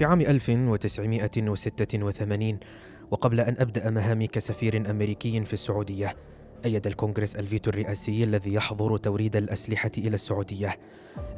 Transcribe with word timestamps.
في 0.00 0.04
عام 0.04 0.20
1986 0.20 2.58
وقبل 3.10 3.40
أن 3.40 3.56
أبدأ 3.58 3.90
مهامي 3.90 4.26
كسفير 4.26 4.90
أمريكي 4.90 5.44
في 5.44 5.52
السعودية. 5.52 6.16
أيد 6.64 6.86
الكونغرس 6.86 7.36
الفيتو 7.36 7.70
الرئاسي 7.70 8.24
الذي 8.24 8.54
يحظر 8.54 8.96
توريد 8.96 9.36
الأسلحة 9.36 9.90
إلى 9.98 10.14
السعودية. 10.14 10.76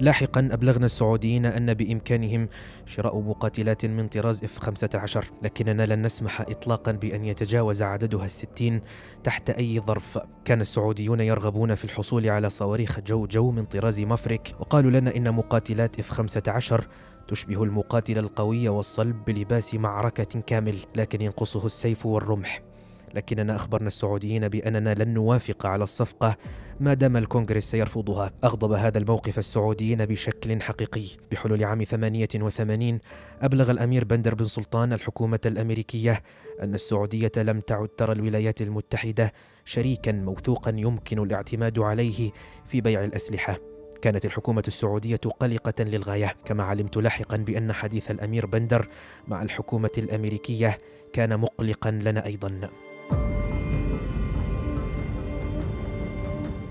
لاحقا 0.01 0.49
أبلغنا 0.53 0.87
السعوديين 0.87 1.47
أن 1.47 1.75
بإمكانهم 1.75 2.49
شراء 2.87 3.21
مقاتلات 3.21 3.87
من 3.87 4.09
طراز 4.09 4.45
اف 4.45 4.59
15 4.59 5.25
لكننا 5.43 5.87
لن 5.87 6.03
نسمح 6.03 6.41
إطلاقا 6.41 6.93
بأن 6.93 7.25
يتجاوز 7.25 7.83
عددها 7.83 8.25
الستين 8.25 8.81
تحت 9.25 9.51
أي 9.51 9.81
ظرف. 9.81 10.19
كان 10.45 10.61
السعوديون 10.61 11.21
يرغبون 11.21 11.75
في 11.75 11.85
الحصول 11.85 12.29
على 12.29 12.51
صواريخ 12.51 13.01
جو 13.01 13.27
جو 13.27 13.51
من 13.51 13.65
طراز 13.65 14.01
مافريك 14.01 14.55
وقالوا 14.61 14.91
لنا 14.91 15.17
إن 15.17 15.35
مقاتلات 15.35 15.99
اف 15.99 16.11
15 16.11 16.89
تشبه 17.29 17.63
المقاتل 17.63 18.19
القوي 18.19 18.69
والصلب 18.69 19.25
بلباس 19.25 19.75
معركة 19.75 20.41
كامل 20.41 20.79
لكن 20.97 21.23
ينقصه 21.23 21.67
السيف 21.67 22.07
والرمح. 22.07 22.72
لكننا 23.15 23.57
أخبرنا 23.57 23.89
السعوديين 23.89 24.49
بأننا 24.49 24.95
لن 24.95 25.15
نوافق 25.15 25.67
على 25.67 25.85
الصفقة 25.85 26.37
ما 26.81 26.95
دام 26.95 27.17
الكونغرس 27.17 27.65
سيرفضها. 27.65 28.33
أغضب 28.45 28.73
هذا 28.73 28.99
الموقف 28.99 29.39
السعوديين 29.39 30.07
بشكل 30.07 30.63
حقيقي. 30.63 31.07
بحلول 31.31 31.65
عام 31.65 31.85
88 31.85 33.01
أبلغ 33.43 33.71
الأمير 33.71 34.05
بندر 34.05 34.35
بن 34.35 34.45
سلطان 34.45 34.93
الحكومة 34.93 35.41
الأمريكية 35.47 36.23
أن 36.63 36.75
السعودية 36.75 37.33
لم 37.37 37.61
تعد 37.61 37.89
ترى 37.89 38.13
الولايات 38.13 38.63
المتحدة 38.63 39.33
شريكا 39.65 40.13
موثوقا 40.13 40.71
يمكن 40.77 41.19
الاعتماد 41.19 41.79
عليه 41.79 42.31
في 42.67 42.81
بيع 42.81 43.05
الأسلحة. 43.05 43.59
كانت 44.03 44.25
الحكومة 44.25 44.63
السعودية 44.69 45.17
قلقة 45.17 45.85
للغاية. 45.85 46.35
كما 46.45 46.63
علمت 46.63 46.97
لاحقا 46.97 47.37
بأن 47.37 47.73
حديث 47.73 48.11
الأمير 48.11 48.47
بندر 48.47 48.89
مع 49.29 49.43
الحكومة 49.43 49.91
الأمريكية 49.99 50.79
كان 51.13 51.41
مقلقا 51.41 51.91
لنا 51.91 52.27
أيضا. 52.27 52.71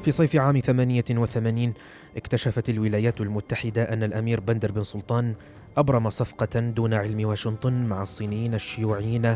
في 0.01 0.11
صيف 0.11 0.35
عام 0.35 0.59
88 0.59 1.73
اكتشفت 2.17 2.69
الولايات 2.69 3.21
المتحدة 3.21 3.83
أن 3.83 4.03
الأمير 4.03 4.39
بندر 4.39 4.71
بن 4.71 4.83
سلطان 4.83 5.35
أبرم 5.77 6.09
صفقة 6.09 6.59
دون 6.59 6.93
علم 6.93 7.25
واشنطن 7.25 7.73
مع 7.85 8.03
الصينيين 8.03 8.53
الشيوعيين 8.53 9.35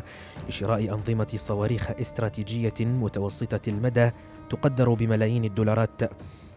لشراء 0.49 0.93
أنظمة 0.93 1.27
صواريخ 1.35 1.91
استراتيجية 1.91 2.73
متوسطة 2.79 3.69
المدى 3.69 4.11
تقدر 4.49 4.93
بملايين 4.93 5.45
الدولارات. 5.45 6.01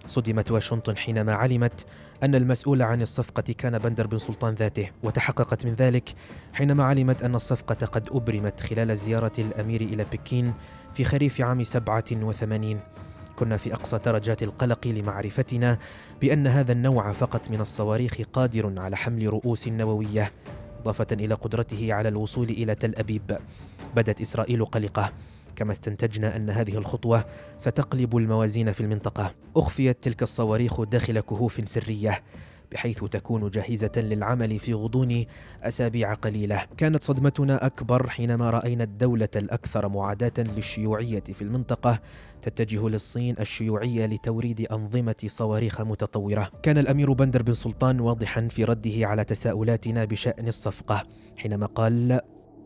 صدمت 0.07 0.51
واشنطن 0.51 0.97
حينما 0.97 1.35
علمت 1.35 1.87
أن 2.23 2.35
المسؤول 2.35 2.83
عن 2.83 3.03
الصفقة 3.03 3.53
كان 3.59 3.79
بندر 3.79 4.07
بن 4.07 4.19
سلطان 4.19 4.55
ذاته 4.55 4.91
وتحققت 5.03 5.67
من 5.67 5.75
ذلك 5.75 6.15
حينما 6.53 6.85
علمت 6.85 7.23
أن 7.23 7.35
الصفقة 7.35 7.87
قد 7.87 8.09
أبرمت 8.13 8.61
خلال 8.61 8.99
زيارة 8.99 9.33
الأمير 9.39 9.81
إلى 9.81 10.05
بكين 10.13 10.55
في 10.95 11.05
خريف 11.05 11.41
عام 11.41 11.65
87 11.65 12.81
كنا 13.39 13.57
في 13.57 13.75
أقصى 13.75 13.99
درجات 13.99 14.43
القلق 14.43 14.87
لمعرفتنا 14.87 15.79
بأن 16.21 16.47
هذا 16.47 16.73
النوع 16.73 17.13
فقط 17.13 17.51
من 17.51 17.61
الصواريخ 17.61 18.21
قادر 18.33 18.81
على 18.81 18.97
حمل 18.97 19.27
رؤوس 19.27 19.69
نووية 19.69 20.33
إضافة 20.81 21.07
إلى 21.13 21.35
قدرته 21.35 21.95
على 21.95 22.09
الوصول 22.09 22.51
إلى 22.51 22.75
تل 22.75 22.95
أبيب. 22.95 23.39
بدت 23.97 24.21
إسرائيل 24.21 24.65
قلقة. 24.65 25.13
كما 25.57 25.73
استنتجنا 25.73 26.37
أن 26.37 26.51
هذه 26.51 26.79
الخطوة 26.79 27.25
ستقلب 27.59 28.17
الموازين 28.17 28.73
في 28.73 28.81
المنطقة. 28.81 29.35
أخفيت 29.57 30.03
تلك 30.03 30.23
الصواريخ 30.23 30.81
داخل 30.81 31.21
كهوف 31.21 31.61
سرية. 31.65 32.23
بحيث 32.73 33.05
تكون 33.05 33.51
جاهزة 33.51 33.93
للعمل 33.97 34.59
في 34.59 34.75
غضون 34.75 35.25
أسابيع 35.63 36.15
قليلة. 36.15 36.67
كانت 36.77 37.03
صدمتنا 37.03 37.67
أكبر 37.67 38.09
حينما 38.09 38.51
رأينا 38.51 38.85
الدولة 38.85 39.29
الأكثر 39.37 39.89
معاداة 39.89 40.33
للشيوعية 40.39 41.21
في 41.21 41.43
المنطقة 41.43 42.01
تتجه 42.43 42.89
للصين 42.89 43.35
الشيوعية 43.41 44.07
لتوريد 44.07 44.61
أنظمة 44.61 45.17
صواريخ 45.27 45.81
متطورة. 45.81 46.51
كان 46.63 46.79
الأمير 46.79 47.13
بندر 47.13 47.43
بن 47.43 47.55
سلطان 47.55 48.01
واضحا 48.01 48.49
في 48.49 48.65
رده 48.65 49.07
على 49.07 49.25
تساؤلاتنا 49.25 50.05
بشأن 50.05 50.49
الصفقة 50.49 51.03
حينما 51.37 51.67
قال 51.67 52.21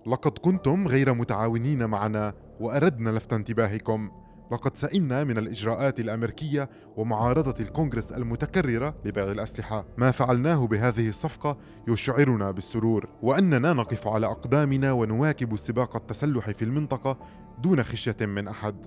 لقد 0.06 0.38
كنتم 0.38 0.88
غير 0.88 1.14
متعاونين 1.14 1.84
معنا 1.86 2.34
وأردنا 2.60 3.10
لفت 3.10 3.32
انتباهكم. 3.32 4.10
لقد 4.52 4.76
سئمنا 4.76 5.24
من 5.24 5.38
الإجراءات 5.38 6.00
الأمريكية 6.00 6.70
ومعارضة 6.96 7.54
الكونغرس 7.60 8.12
المتكررة 8.12 8.94
لبيع 9.04 9.24
الأسلحة. 9.24 9.84
ما 9.96 10.10
فعلناه 10.10 10.66
بهذه 10.66 11.08
الصفقة 11.08 11.58
يشعرنا 11.88 12.50
بالسرور 12.50 13.08
وأننا 13.22 13.72
نقف 13.72 14.08
على 14.08 14.26
أقدامنا 14.26 14.92
ونواكب 14.92 15.54
السباق 15.54 15.96
التسلحي 15.96 16.54
في 16.54 16.64
المنطقة 16.64 17.18
دون 17.62 17.82
خشية 17.82 18.16
من 18.20 18.48
أحد. 18.48 18.86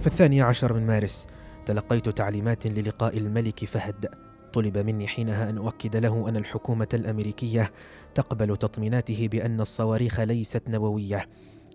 في 0.00 0.06
الثاني 0.06 0.42
عشر 0.42 0.72
من 0.72 0.86
مارس 0.86 1.26
تلقيت 1.66 2.08
تعليمات 2.08 2.66
للقاء 2.66 3.18
الملك 3.18 3.64
فهد. 3.64 4.06
طلب 4.52 4.78
مني 4.78 5.06
حينها 5.06 5.50
أن 5.50 5.58
أؤكد 5.58 5.96
له 5.96 6.28
أن 6.28 6.36
الحكومة 6.36 6.88
الأمريكية 6.94 7.72
تقبل 8.14 8.56
تطميناته 8.56 9.28
بأن 9.28 9.60
الصواريخ 9.60 10.20
ليست 10.20 10.62
نووية. 10.68 11.26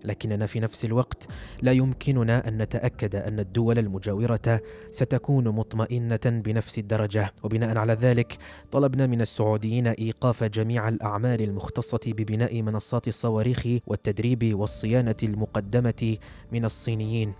لكننا 0.04 0.46
في 0.46 0.60
نفس 0.60 0.84
الوقت 0.84 1.28
لا 1.62 1.72
يمكننا 1.72 2.48
أن 2.48 2.62
نتأكد 2.62 3.16
أن 3.16 3.40
الدول 3.40 3.78
المجاورة 3.78 4.60
ستكون 4.90 5.48
مطمئنة 5.48 6.20
بنفس 6.24 6.78
الدرجة. 6.78 7.32
وبناء 7.42 7.78
على 7.78 7.92
ذلك 7.92 8.38
طلبنا 8.70 9.06
من 9.06 9.20
السعوديين 9.20 9.86
إيقاف 9.86 10.44
جميع 10.44 10.88
الأعمال 10.88 11.42
المختصة 11.42 12.00
ببناء 12.06 12.62
منصات 12.62 13.08
الصواريخ 13.08 13.66
والتدريب 13.86 14.54
والصيانة 14.54 15.16
المقدمة 15.22 16.16
من 16.52 16.64
الصينيين. 16.64 17.32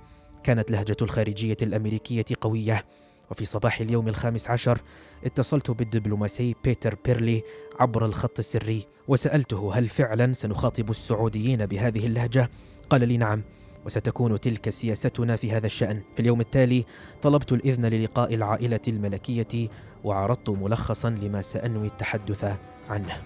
كانت 0.42 0.70
لهجة 0.70 0.96
الخارجية 1.02 1.56
الأمريكية 1.62 2.25
قوية. 2.41 2.84
وفي 3.30 3.44
صباح 3.44 3.80
اليوم 3.80 4.08
الخامس 4.08 4.50
عشر 4.50 4.80
اتصلت 5.24 5.70
بالدبلوماسي 5.70 6.54
بيتر 6.64 6.96
بيرلي 7.04 7.42
عبر 7.80 8.04
الخط 8.06 8.38
السري 8.38 8.86
وسألته 9.08 9.74
هل 9.74 9.88
فعلا 9.88 10.32
سنخاطب 10.32 10.90
السعوديين 10.90 11.66
بهذه 11.66 12.06
اللهجة؟ 12.06 12.50
قال 12.90 13.08
لي 13.08 13.16
نعم 13.16 13.42
وستكون 13.86 14.40
تلك 14.40 14.70
سياستنا 14.70 15.36
في 15.36 15.52
هذا 15.52 15.66
الشأن. 15.66 16.02
في 16.14 16.20
اليوم 16.20 16.40
التالي 16.40 16.84
طلبت 17.22 17.52
الإذن 17.52 17.86
للقاء 17.86 18.34
العائلة 18.34 18.80
الملكية 18.88 19.68
وعرضت 20.04 20.50
ملخصا 20.50 21.10
لما 21.10 21.42
سأنوي 21.42 21.86
التحدث 21.86 22.44
عنه. 22.88 23.22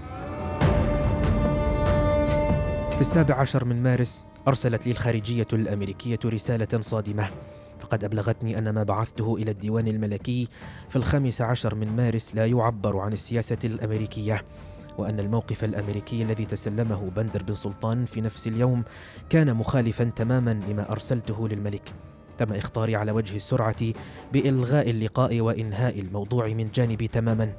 في 2.95 3.01
السابع 3.01 3.35
عشر 3.35 3.65
من 3.65 3.83
مارس 3.83 4.29
أرسلت 4.49 4.87
لي 4.87 4.93
الخارجية 4.93 5.47
الأمريكية 5.53 6.19
رسالة 6.25 6.81
صادمة. 6.81 7.31
فقد 7.89 8.05
أبلغتني 8.05 8.59
أن 8.59 8.71
ما 8.71 8.83
بعثته 8.83 9.37
إلى 9.37 9.51
الديوان 9.51 9.89
الملكي 9.89 10.49
في 10.89 10.97
الخامس 10.97 11.41
عشر 11.41 11.75
من 11.75 11.97
مارس 11.97 12.35
لا 12.35 12.47
يعبر 12.47 12.99
عن 12.99 13.13
السياسة 13.13 13.59
الأمريكية 13.65 14.45
وأن 14.99 15.21
الموقف 15.21 15.65
الأمريكي 15.65 16.23
الذي 16.23 16.45
تسلمه 16.45 17.11
بندر 17.17 17.43
بن 17.43 17.55
سلطان 17.55 18.05
في 18.05 18.21
نفس 18.21 18.47
اليوم 18.47 18.85
كان 19.31 19.55
مخالفا 19.57 20.05
تماما 20.05 20.61
لما 20.69 20.93
أرسلته 20.93 21.49
للملك. 21.49 21.95
تم 22.39 22.53
إخطاري 22.53 22.97
على 22.97 23.13
وجه 23.13 23.37
السرعة 23.37 23.93
بإلغاء 24.33 24.91
اللقاء 24.91 25.41
وإنهاء 25.41 26.01
الموضوع 26.01 26.49
من 26.49 26.71
جانبي 26.71 27.09
تماما. 27.09 27.53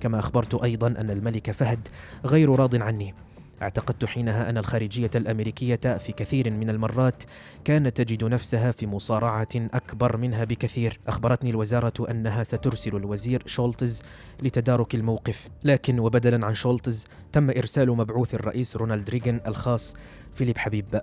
كما 0.00 0.18
أخبرت 0.18 0.54
أيضا 0.54 0.86
أن 0.86 1.10
الملك 1.10 1.50
فهد 1.50 1.88
غير 2.24 2.54
راض 2.54 2.82
عني. 2.82 3.14
اعتقدت 3.62 4.04
حينها 4.04 4.50
أن 4.50 4.58
الخارجية 4.58 5.10
الأمريكية 5.14 5.76
في 5.76 6.12
كثير 6.12 6.50
من 6.50 6.70
المرات 6.70 7.22
كانت 7.64 8.02
تجد 8.02 8.24
نفسها 8.24 8.72
في 8.72 8.86
مصارعة 8.86 9.48
أكبر 9.56 10.16
منها 10.16 10.44
بكثير. 10.44 11.00
أخبرتني 11.08 11.50
الوزارة 11.50 12.10
أنها 12.10 12.42
سترسل 12.42 12.96
الوزير 12.96 13.42
شولتز 13.46 14.02
لتدارك 14.42 14.94
الموقف. 14.94 15.48
لكن 15.64 15.98
وبدلا 15.98 16.46
عن 16.46 16.54
شولتز 16.54 17.06
تم 17.32 17.50
إرسال 17.50 17.90
مبعوث 17.90 18.34
الرئيس 18.34 18.76
رونالد 18.76 19.10
ريغن 19.10 19.40
الخاص 19.46 19.96
فيليب 20.34 20.58
حبيب. 20.58 21.00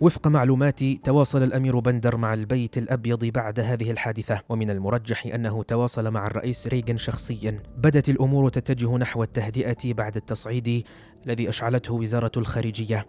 وفق 0.00 0.26
معلوماتي 0.26 1.00
تواصل 1.04 1.42
الأمير 1.42 1.78
بندر 1.78 2.16
مع 2.16 2.34
البيت 2.34 2.78
الأبيض 2.78 3.24
بعد 3.24 3.60
هذه 3.60 3.90
الحادثة. 3.90 4.40
ومن 4.48 4.70
المرجح 4.70 5.26
أنه 5.26 5.62
تواصل 5.62 6.10
مع 6.10 6.26
الرئيس 6.26 6.66
ريغن 6.66 6.96
شخصيا. 6.96 7.62
بدت 7.76 8.08
الأمور 8.08 8.48
تتجه 8.48 8.96
نحو 8.96 9.22
التهدئة 9.22 9.94
بعد 9.94 10.16
التصعيد 10.16 10.84
الذي 11.26 11.48
أشعلته 11.48 11.94
وزارة 11.94 12.32
الخارجية. 12.36 13.06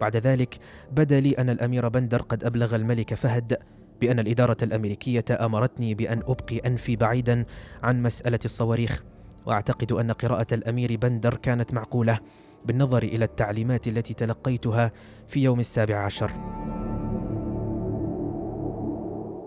بعد 0.00 0.16
ذلك 0.16 0.58
بدا 0.92 1.20
لي 1.20 1.32
أن 1.32 1.50
الأمير 1.50 1.88
بندر 1.88 2.22
قد 2.22 2.44
أبلغ 2.44 2.74
الملك 2.74 3.14
فهد 3.14 3.58
بأن 4.00 4.18
الإدارة 4.18 4.56
الأمريكية 4.62 5.24
أمرتني 5.30 5.94
بأن 5.94 6.18
أبقي 6.18 6.58
أنفي 6.58 6.96
بعيدا 6.96 7.44
عن 7.82 8.02
مسألة 8.02 8.40
الصواريخ. 8.44 9.02
وأعتقد 9.46 9.92
أن 9.92 10.12
قراءة 10.12 10.54
الأمير 10.54 10.96
بندر 10.96 11.34
كانت 11.34 11.74
معقولة. 11.74 12.18
بالنظر 12.64 13.02
إلى 13.02 13.24
التعليمات 13.24 13.88
التي 13.88 14.14
تلقيتها 14.14 14.92
في 15.28 15.42
يوم 15.42 15.60
السابع 15.60 15.96
عشر. 15.96 16.30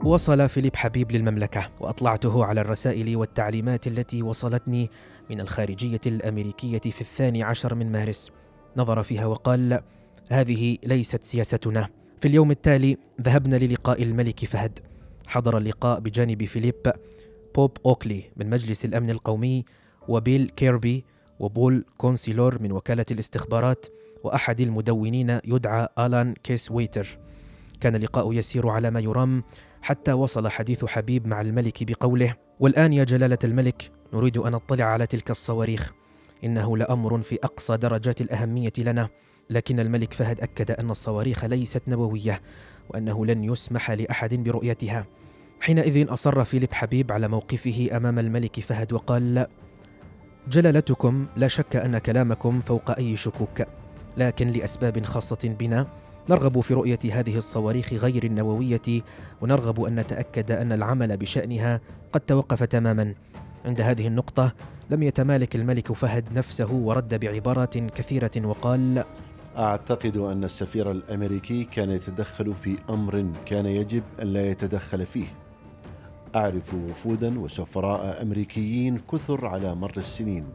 وصل 0.03 0.49
فيليب 0.49 0.75
حبيب 0.75 1.11
للمملكة 1.11 1.69
وأطلعته 1.79 2.45
على 2.45 2.61
الرسائل 2.61 3.15
والتعليمات 3.15 3.87
التي 3.87 4.23
وصلتني 4.23 4.89
من 5.29 5.41
الخارجية 5.41 5.99
الأمريكية 6.05 6.79
في 6.79 7.01
الثاني 7.01 7.43
عشر 7.43 7.75
من 7.75 7.91
مارس. 7.91 8.31
نظر 8.77 9.03
فيها 9.03 9.25
وقال 9.25 9.81
هذه 10.29 10.77
ليست 10.83 11.23
سياستنا. 11.23 11.89
في 12.19 12.27
اليوم 12.27 12.51
التالي 12.51 12.97
ذهبنا 13.21 13.55
للقاء 13.55 14.03
الملك 14.03 14.45
فهد. 14.45 14.79
حضر 15.27 15.57
اللقاء 15.57 15.99
بجانب 15.99 16.45
فيليب 16.45 16.93
بوب 17.55 17.77
أوكلي 17.85 18.23
من 18.37 18.49
مجلس 18.49 18.85
الأمن 18.85 19.09
القومي 19.09 19.65
وبيل 20.07 20.49
كيربي 20.49 21.05
وبول 21.41 21.85
كونسيلور 21.97 22.61
من 22.61 22.71
وكالة 22.71 23.05
الاستخبارات 23.11 23.85
وأحد 24.23 24.59
المدونين 24.59 25.39
يدعى 25.45 25.87
آلان 25.99 26.33
كيس 26.43 26.71
ويتر 26.71 27.17
كان 27.79 27.95
اللقاء 27.95 28.33
يسير 28.33 28.69
على 28.69 28.91
ما 28.91 28.99
يرام 28.99 29.43
حتى 29.81 30.13
وصل 30.13 30.47
حديث 30.47 30.85
حبيب 30.85 31.27
مع 31.27 31.41
الملك 31.41 31.83
بقوله 31.83 32.35
والآن 32.59 32.93
يا 32.93 33.03
جلالة 33.03 33.37
الملك 33.43 33.91
نريد 34.13 34.37
أن 34.37 34.51
نطلع 34.51 34.85
على 34.85 35.07
تلك 35.07 35.31
الصواريخ. 35.31 35.93
إنه 36.43 36.77
لأمر 36.77 37.21
في 37.21 37.39
أقصى 37.43 37.77
درجات 37.77 38.21
الأهمية 38.21 38.73
لنا. 38.77 39.09
لكن 39.49 39.79
الملك 39.79 40.13
فهد 40.13 40.41
أكد 40.41 40.71
أن 40.71 40.91
الصواريخ 40.91 41.45
ليست 41.45 41.83
نووية 41.87 42.41
وأنه 42.89 43.25
لن 43.25 43.43
يسمح 43.43 43.91
لأحد 43.91 44.35
برؤيتها. 44.35 45.05
حينئذ 45.61 46.13
أصر 46.13 46.43
فيليب 46.43 46.73
حبيب 46.73 47.11
على 47.11 47.27
موقفه 47.27 47.89
أمام 47.91 48.19
الملك 48.19 48.59
فهد 48.59 48.93
وقال 48.93 49.47
جلالتكم 50.47 51.25
لا 51.35 51.47
شك 51.47 51.75
أن 51.75 51.97
كلامكم 51.97 52.59
فوق 52.59 52.97
أي 52.97 53.15
شكوك 53.15 53.61
لكن 54.17 54.47
لأسباب 54.47 55.05
خاصة 55.05 55.55
بنا 55.59 55.87
نرغب 56.29 56.59
في 56.59 56.73
رؤية 56.73 56.99
هذه 57.11 57.37
الصواريخ 57.37 57.93
غير 57.93 58.23
النووية 58.23 59.01
ونرغب 59.41 59.83
أن 59.83 59.95
نتأكد 59.95 60.51
أن 60.51 60.71
العمل 60.71 61.17
بشأنها 61.17 61.81
قد 62.13 62.21
توقف 62.21 62.63
تماما. 62.63 63.13
عند 63.65 63.81
هذه 63.81 64.07
النقطة 64.07 64.53
لم 64.89 65.03
يتمالك 65.03 65.55
الملك 65.55 65.93
فهد 65.93 66.37
نفسه 66.37 66.71
ورد 66.73 67.19
بعبارات 67.19 67.77
كثيرة 67.77 68.31
وقال 68.43 69.03
أعتقد 69.57 70.17
أن 70.17 70.43
السفير 70.43 70.91
الأمريكي 70.91 71.63
كان 71.63 71.89
يتدخل 71.89 72.53
في 72.53 72.77
أمر 72.89 73.25
كان 73.45 73.65
يجب 73.65 74.03
أن 74.21 74.27
لا 74.27 74.49
يتدخل 74.51 75.05
فيه. 75.05 75.27
أعرف 76.35 76.73
وفودا 76.73 77.39
وسفراء 77.39 78.21
أمريكيين 78.21 78.97
كثر 79.11 79.45
على 79.45 79.75
مر 79.75 79.93
السنين 79.97 80.45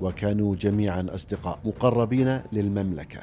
وكانوا 0.00 0.56
جميعا 0.56 1.06
أصدقاء 1.08 1.58
مقربين 1.64 2.40
للمملكة. 2.52 3.20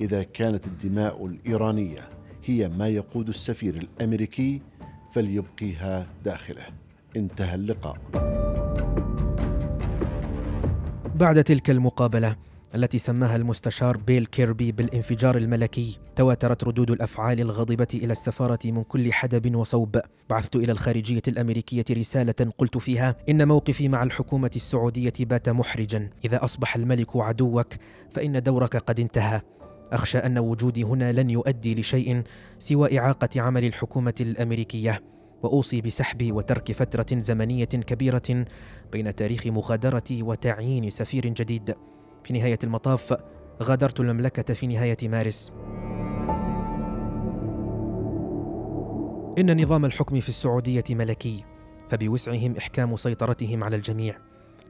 إذا 0.00 0.22
كانت 0.22 0.66
الدماء 0.66 1.26
الإيرانية 1.26 2.08
هي 2.44 2.68
ما 2.68 2.88
يقود 2.88 3.28
السفير 3.28 3.74
الأمريكي 3.74 4.62
فليبقيها 5.12 6.06
داخله. 6.24 6.62
انتهى 7.16 7.54
اللقاء. 7.54 7.96
بعد 11.14 11.44
تلك 11.44 11.70
المقابلة 11.70 12.36
التي 12.74 12.98
سماها 12.98 13.36
المستشار 13.36 13.96
بيل 13.96 14.26
كيربي 14.26 14.72
بالانفجار 14.72 15.36
الملكي 15.36 15.98
تواترت 16.16 16.64
ردود 16.64 16.90
الأفعال 16.90 17.40
الغاضبة 17.40 17.86
إلى 17.94 18.12
السفارة 18.12 18.58
من 18.64 18.82
كل 18.82 19.12
حدب 19.12 19.56
وصوب. 19.56 20.00
بعثت 20.30 20.56
إلى 20.56 20.72
الخارجية 20.72 21.22
الأمريكية 21.28 21.84
رسالة 21.90 22.52
قلت 22.58 22.78
فيها 22.78 23.16
إن 23.28 23.48
موقفي 23.48 23.88
مع 23.88 24.02
الحكومة 24.02 24.50
السعودية 24.56 25.12
بات 25.20 25.48
محرجا. 25.48 26.10
إذا 26.24 26.44
أصبح 26.44 26.76
الملك 26.76 27.16
عدوك 27.16 27.74
فإن 28.10 28.42
دورك 28.42 28.76
قد 28.76 29.00
انتهى. 29.00 29.40
أخشى 29.92 30.18
أن 30.18 30.38
وجودي 30.38 30.82
هنا 30.82 31.12
لن 31.12 31.30
يؤدي 31.30 31.74
لشيء 31.74 32.22
سوى 32.58 32.98
إعاقة 32.98 33.40
عمل 33.40 33.64
الحكومة 33.64 34.14
الأمريكية. 34.20 35.02
وأوصي 35.42 35.80
بسحب 35.80 36.32
وترك 36.32 36.72
فترة 36.72 37.20
زمنية 37.20 37.64
كبيرة 37.64 38.44
بين 38.92 39.14
تاريخ 39.14 39.46
مغادرتي 39.46 40.22
وتعيين 40.22 40.90
سفير 40.90 41.26
جديد. 41.26 41.74
في 42.24 42.32
نهاية 42.32 42.58
المطاف 42.64 43.16
غادرت 43.62 44.00
المملكة 44.00 44.54
في 44.54 44.66
نهاية 44.66 44.96
مارس. 45.02 45.52
إن 49.38 49.62
نظام 49.62 49.84
الحكم 49.84 50.20
في 50.20 50.28
السعودية 50.28 50.84
ملكي 50.90 51.44
فبوسعهم 51.88 52.56
إحكام 52.56 52.96
سيطرتهم 52.96 53.64
على 53.64 53.76
الجميع. 53.76 54.16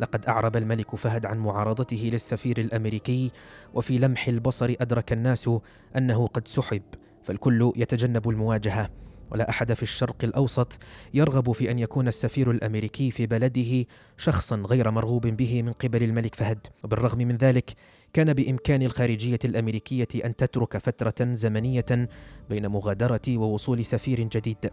لقد 0.01 0.27
أعرب 0.27 0.57
الملك 0.57 0.97
فهد 0.97 1.27
عن 1.27 1.39
معارضته 1.39 2.11
للسفير 2.13 2.59
الأمريكي 2.59 3.31
وفي 3.75 3.99
لمح 3.99 4.29
البصر 4.29 4.75
أدرك 4.81 5.13
الناس 5.13 5.51
أنه 5.97 6.27
قد 6.27 6.49
سحب 6.49 6.83
فالكل 7.23 7.73
يتجنب 7.77 8.29
المواجهة. 8.29 8.91
ولا 9.31 9.51
أحد 9.51 9.73
في 9.73 9.83
الشرق 9.83 10.17
الأوسط 10.25 10.79
يرغب 11.15 11.53
في 11.53 11.71
أن 11.71 11.79
يكون 11.79 12.09
السفير 12.09 12.51
الأمريكي 12.51 13.11
في 13.11 13.27
بلده 13.27 13.87
شخصا 14.17 14.57
غير 14.57 14.91
مرغوب 14.91 15.27
به 15.27 15.63
من 15.63 15.73
قبل 15.73 16.03
الملك 16.03 16.35
فهد. 16.35 16.67
وبالرغم 16.85 17.19
من 17.19 17.37
ذلك 17.37 17.75
كان 18.13 18.33
بإمكان 18.33 18.83
الخارجية 18.83 19.39
الأمريكية 19.45 20.09
أن 20.25 20.37
تترك 20.37 20.77
فترة 20.77 21.35
زمنية 21.35 22.09
بين 22.51 22.67
مغادرة 22.67 23.21
ووصول 23.29 23.85
سفير 23.85 24.21
جديد. 24.21 24.71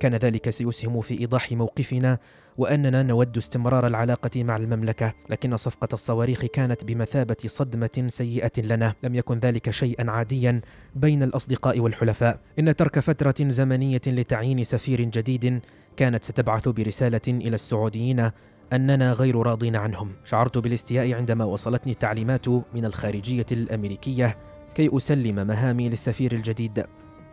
كان 0.00 0.14
ذلك 0.14 0.50
سيسهم 0.50 1.00
في 1.00 1.20
إيضاح 1.20 1.52
موقفنا 1.52 2.18
وأننا 2.58 3.02
نود 3.02 3.36
استمرار 3.36 3.86
العلاقة 3.86 4.44
مع 4.44 4.56
المملكة 4.56 5.14
لكن 5.30 5.56
صفقة 5.56 5.88
الصواريخ 5.92 6.44
كانت 6.44 6.84
بمثابة 6.84 7.36
صدمة 7.46 8.04
سيئة 8.06 8.52
لنا. 8.58 8.94
لم 9.02 9.14
يكن 9.14 9.38
ذلك 9.38 9.70
شيئا 9.70 10.10
عاديا 10.10 10.60
بين 10.94 11.22
الأصدقاء 11.22 11.80
والحلفاء. 11.80 12.40
إن 12.58 12.76
ترك 12.76 12.98
فترة 12.98 13.34
زمنية 13.40 14.00
لتعيين 14.06 14.64
سفير 14.64 15.02
جديد 15.02 15.60
كانت 15.96 16.24
ستبعث 16.24 16.68
برسالة 16.68 17.20
إلى 17.28 17.54
السعوديين 17.54 18.30
أننا 18.72 19.12
غير 19.12 19.36
راضين 19.36 19.76
عنهم. 19.76 20.12
شعرت 20.24 20.58
بالاستياء 20.58 21.12
عندما 21.12 21.44
وصلتني 21.44 21.92
التعليمات 21.92 22.48
من 22.48 22.84
الخارجية 22.84 23.46
الأمريكية 23.52 24.38
كي 24.74 24.96
أسلم 24.96 25.46
مهامي 25.46 25.88
للسفير 25.88 26.32
الجديد. 26.32 26.86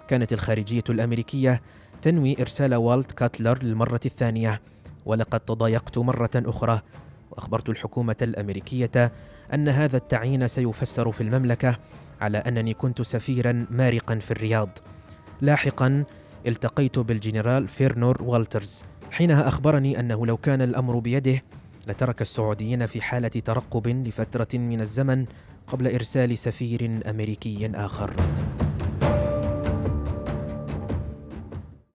كانت 0.07 0.33
الخارجية 0.33 0.83
الأمريكية 0.89 1.61
تنوي 2.01 2.41
إرسال 2.41 2.75
والت 2.75 3.11
كاتلر 3.11 3.63
للمرة 3.63 3.99
الثانية 4.05 4.61
ولقد 5.05 5.39
تضايقت 5.39 5.97
مرة 5.97 6.31
أخرى. 6.35 6.81
وأخبرت 7.31 7.69
الحكومة 7.69 8.15
الأمريكية 8.21 9.11
أن 9.53 9.69
هذا 9.69 9.97
التعيين 9.97 10.47
سيفسر 10.47 11.11
في 11.11 11.21
المملكة 11.21 11.77
على 12.21 12.37
أنني 12.37 12.73
كنت 12.73 13.01
سفيرا 13.01 13.65
مارقا 13.69 14.15
في 14.15 14.31
الرياض. 14.31 14.69
لاحقا 15.41 16.03
التقيت 16.47 16.99
بالجنرال 16.99 17.67
فيرنور 17.67 18.23
والترز. 18.23 18.83
حينها 19.11 19.47
أخبرني 19.47 19.99
أنه 19.99 20.25
لو 20.25 20.37
كان 20.37 20.61
الأمر 20.61 20.99
بيده 20.99 21.43
لترك 21.87 22.21
السعوديين 22.21 22.85
في 22.85 23.01
حالة 23.01 23.27
ترقب 23.27 23.87
لفترة 23.87 24.57
من 24.57 24.81
الزمن 24.81 25.25
قبل 25.67 25.93
إرسال 25.93 26.37
سفير 26.37 27.01
أمريكي 27.09 27.71
آخر. 27.75 28.13